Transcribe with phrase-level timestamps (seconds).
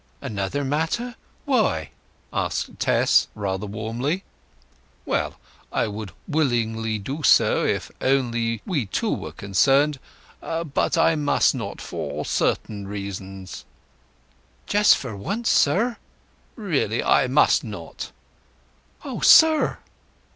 [0.19, 1.91] "Another matter—why?"
[2.33, 4.23] asked Tess, rather warmly.
[5.05, 9.99] "Well—I would willingly do so if only we two were concerned.
[10.41, 13.63] But I must not—for certain reasons."
[14.65, 15.97] "Just for once, sir!"
[16.55, 18.11] "Really I must not."
[19.05, 19.77] "O sir!"